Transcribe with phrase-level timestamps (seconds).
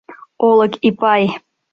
[0.47, 1.23] Олык Ипай».